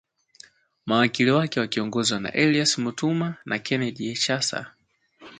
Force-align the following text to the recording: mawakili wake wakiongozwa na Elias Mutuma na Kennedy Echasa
mawakili 0.85 1.31
wake 1.31 1.59
wakiongozwa 1.59 2.19
na 2.19 2.31
Elias 2.33 2.77
Mutuma 2.77 3.35
na 3.45 3.59
Kennedy 3.59 4.09
Echasa 4.09 4.73